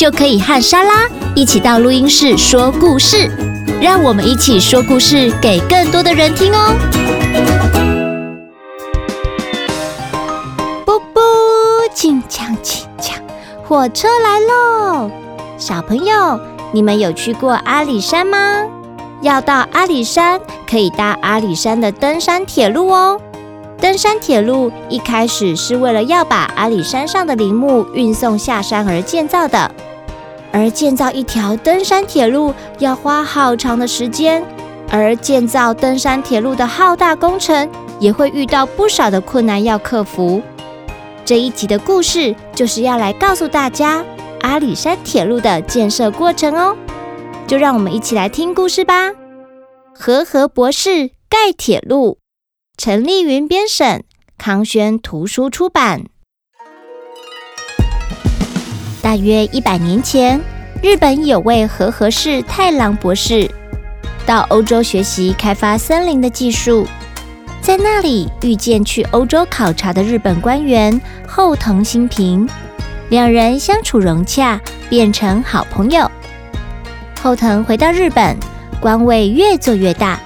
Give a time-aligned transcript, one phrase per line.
[0.00, 1.06] 就可以和莎拉
[1.36, 3.30] 一起到录音室说故事，
[3.82, 6.74] 让我们一起说故事给更多的人听哦。
[10.86, 11.22] 啵啵，
[11.94, 13.22] 轻枪轻枪，
[13.62, 15.10] 火车来喽！
[15.58, 16.40] 小朋友，
[16.72, 18.64] 你们有去过阿里山吗？
[19.20, 23.20] 要到阿里山，可以搭阿里山的登山铁路哦。
[23.78, 29.70] 登山铁路一开始是为了要把阿里山上的林木运送下山而建造的。
[30.52, 34.42] 而建造一条登山铁路要花好长的时间，
[34.90, 40.42] 而建造登山铁路的浩大工程也会遇到不少的困难要克服。
[41.24, 44.04] 这一集的故事就是要来告诉大家
[44.40, 46.76] 阿里山铁路的建设过程哦，
[47.46, 49.12] 就让我们一起来听故事吧。
[49.94, 52.18] 和和博士盖铁路，
[52.76, 54.02] 陈丽云编审，
[54.36, 56.06] 康轩图书出版。
[59.10, 60.40] 大约一百年前，
[60.80, 63.50] 日本有位和合氏太郎博士
[64.24, 66.86] 到欧洲学习开发森林的技术，
[67.60, 72.48] 在那里遇见去欧洲考察的日本官员后藤新平，
[73.08, 76.08] 两人相处融洽，变成好朋友。
[77.20, 78.36] 后藤回到日本，
[78.78, 80.20] 官位越做越大，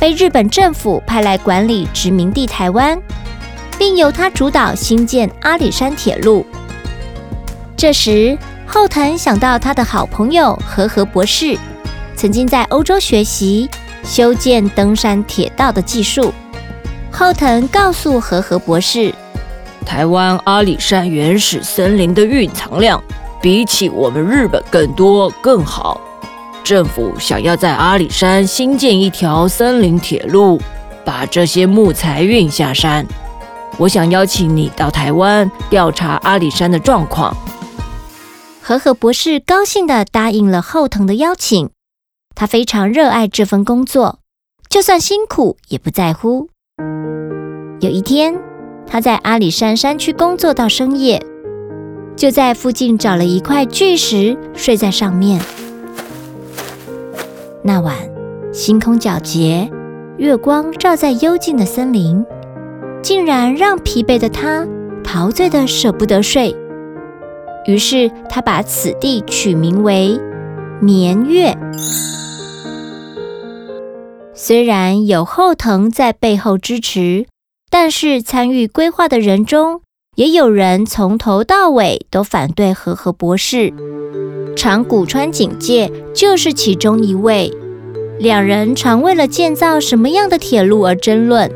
[0.00, 2.98] 被日本政府派来管理殖民地台湾，
[3.76, 6.46] 并由他主导兴建阿里山铁路。
[7.76, 11.58] 这时，后藤想到他的好朋友和和博士
[12.16, 13.68] 曾经在欧洲学习
[14.02, 16.32] 修建登山铁道的技术。
[17.12, 19.12] 后藤告诉和和博士，
[19.84, 23.02] 台湾阿里山原始森林的蕴藏量
[23.42, 26.00] 比起我们日本更多更好。
[26.64, 30.58] 政府想要在阿里山新建一条森林铁路，
[31.04, 33.06] 把这些木材运下山。
[33.76, 37.36] 我想邀请你到台湾调查阿里山的状况。
[38.66, 41.70] 和合博士高兴地答应了后藤的邀请，
[42.34, 44.18] 他非常热爱这份工作，
[44.68, 46.48] 就算辛苦也不在乎。
[47.78, 48.36] 有一天，
[48.84, 51.24] 他在阿里山山区工作到深夜，
[52.16, 55.40] 就在附近找了一块巨石睡在上面。
[57.62, 57.94] 那晚，
[58.52, 59.70] 星空皎洁，
[60.16, 62.26] 月光照在幽静的森林，
[63.00, 64.66] 竟然让疲惫的他
[65.04, 66.52] 陶醉得舍不得睡。
[67.66, 70.18] 于是他把此地取名为
[70.80, 71.56] 眠月。
[74.34, 77.26] 虽然有后藤在背后支持，
[77.70, 79.80] 但是参与规划的人中，
[80.14, 83.72] 也有人从头到尾都反对和和博士。
[84.54, 87.52] 长谷川警戒就是其中一位。
[88.18, 91.50] 两人常为了建造什么样的铁路而争论。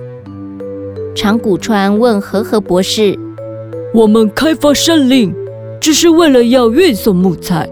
[1.14, 3.18] 长谷川问和和博士
[3.94, 5.34] ：“我们开发山岭。”
[5.80, 7.68] 只是为了要运送木材，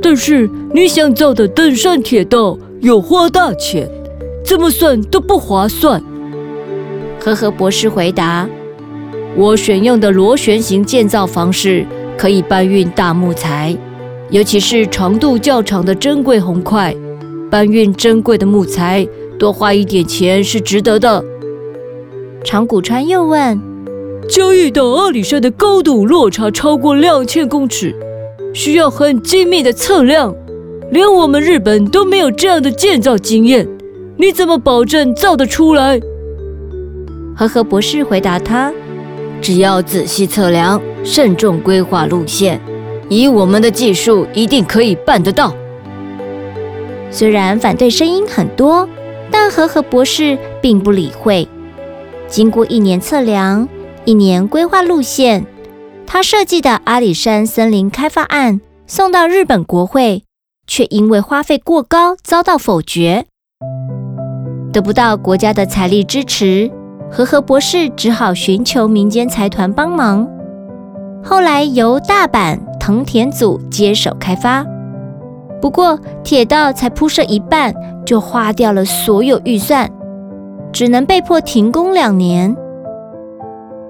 [0.00, 3.90] 但是你想造的登山铁道又花大钱，
[4.44, 6.00] 怎么算都不划算。
[7.20, 8.48] 和合博士回答
[9.36, 11.84] ：“我选用的螺旋形建造方式
[12.16, 13.76] 可以搬运大木材，
[14.30, 16.94] 尤其是长度较长的珍贵红块，
[17.50, 21.24] 搬运珍贵的木材多花一点钱是值得的。”
[22.44, 23.67] 长谷川又问。
[24.28, 27.96] 嘉义到阿里山的高度落差超过两千公尺，
[28.52, 30.34] 需要很精密的测量，
[30.90, 33.66] 连我们日本都没有这样的建造经验，
[34.18, 35.98] 你怎么保证造得出来？
[37.34, 38.70] 和和博士回答他
[39.40, 42.60] ：“只要仔细测量，慎重规划路线，
[43.08, 45.54] 以我们的技术，一定可以办得到。”
[47.10, 48.86] 虽然反对声音很多，
[49.30, 51.48] 但和和博士并不理会。
[52.28, 53.66] 经过一年测量。
[54.08, 55.44] 一年规划路线，
[56.06, 60.24] 他设计的阿里山森林开发案送到日本国会，
[60.66, 63.26] 却因为花费过高遭到否决，
[64.72, 66.70] 得不到国家的财力支持，
[67.10, 70.26] 和和博士只好寻求民间财团帮忙。
[71.22, 74.64] 后来由大阪藤田组接手开发，
[75.60, 77.74] 不过铁道才铺设一半，
[78.06, 79.86] 就花掉了所有预算，
[80.72, 82.56] 只能被迫停工两年。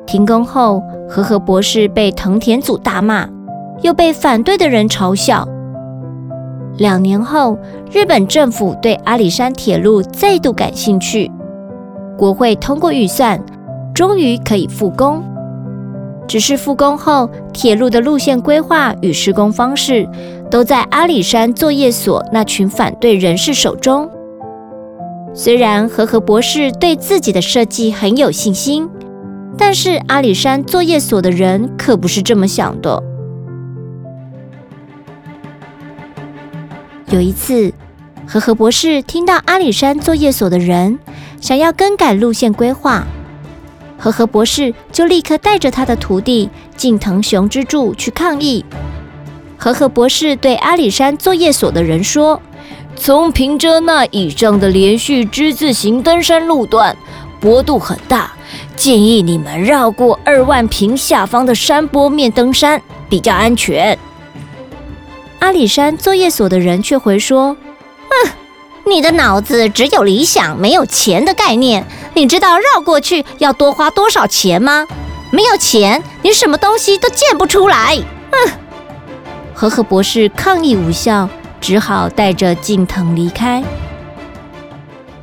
[0.09, 3.29] 停工后，和和博士被藤田组大骂，
[3.83, 5.47] 又被反对的人嘲笑。
[6.79, 7.59] 两年后，
[7.93, 11.31] 日本政府对阿里山铁路再度感兴趣，
[12.17, 13.39] 国会通过预算，
[13.95, 15.23] 终于可以复工。
[16.27, 20.09] 只是复工后，铁路的路线规划与施工方式
[20.51, 24.09] 都在阿里山作业所那群反对人士手中。
[25.35, 28.89] 虽然和和博士对自己的设计很有信心，
[29.57, 33.03] 但是阿里山作业所的人可不是这么想的。
[37.11, 37.73] 有一次，
[38.27, 40.99] 和合博士听到阿里山作业所的人
[41.41, 43.07] 想要更改路线规划。
[43.97, 48.65] 和合博士就立刻带着他的徒弟近藤雄之助去抗议。
[49.57, 52.41] 和合博士对阿里山作业所的人说
[52.95, 56.97] ：“从平遮那以上的连续之字形登山路段，
[57.41, 58.31] 坡度很大，
[58.77, 63.99] 建议你们绕过二万坪下方的山坡面登山，比较安全。”
[65.41, 67.57] 阿里山作业所的人却回说
[68.25, 68.31] ：“哼。”
[68.89, 71.87] 你的脑子只有理想，没有钱的概念。
[72.15, 74.87] 你知道绕过去要多花多少钱吗？
[75.31, 77.99] 没有钱，你什么东西都建不出来。
[78.33, 78.51] 哼！
[79.53, 81.29] 和和博士抗议无效，
[81.61, 83.63] 只好带着近藤离开。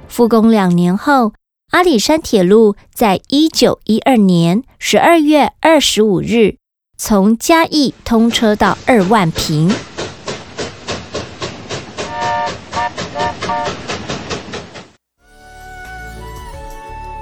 [0.08, 1.34] 复工两年后，
[1.76, 6.56] 阿里山铁路在一九一二年十二月二十五日
[6.98, 9.70] 从嘉义通车到二万坪。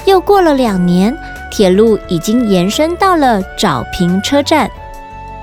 [0.06, 1.18] 又过了两年，
[1.50, 4.70] 铁路已经延伸到了沼平车站。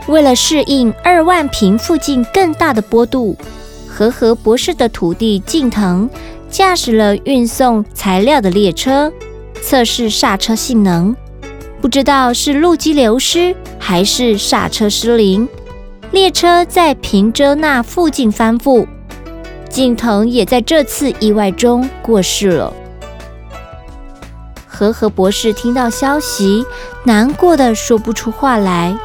[0.06, 3.36] 为了适应二万坪附近更大的坡度，
[4.00, 6.08] 和和博士的徒弟近藤
[6.49, 9.12] 驾驶了运送材料的列车，
[9.61, 11.14] 测试刹车性能。
[11.82, 15.47] 不知道是路基流失还是刹车失灵，
[16.12, 18.87] 列车在平遮那附近翻覆，
[19.69, 22.73] 近藤也在这次意外中过世了。
[24.67, 26.64] 和和博士听到消息，
[27.05, 28.97] 难过的说不出话来。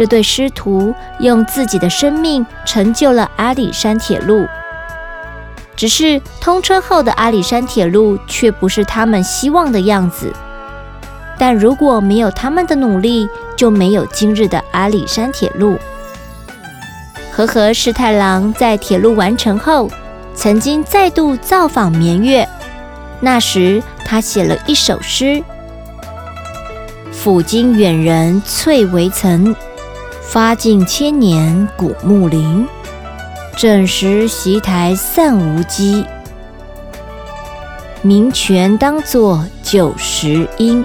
[0.00, 4.46] 这对师徒用自己的生命成就了阿里山铁路，
[5.76, 10.32] 只是通车后的阿里山铁路却不是他们希望的样子。
[11.38, 15.76] 但如果没有他们的努力，就没有今日的阿里山铁路。
[17.30, 19.90] 和合师太郎在铁路完成后，
[20.34, 22.48] 曾经再度造访绵月，
[23.20, 25.44] 那时，他写了一首诗
[27.12, 29.54] ：“抚今远人翠微层，
[30.32, 32.64] 发尽千年古木林。
[33.56, 36.06] 枕石席台散无机，
[38.00, 40.84] 名泉当作旧时音。”